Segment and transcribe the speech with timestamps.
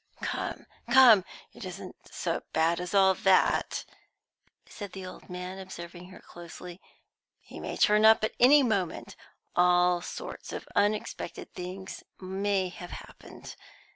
[0.23, 1.23] "Come, come,
[1.53, 3.85] it isn't so bad as all that,"
[4.65, 6.81] said the old man, observing her closely.
[7.39, 9.15] "He may turn up at any moment;
[9.55, 13.55] all sorts of unexpected things may have happened.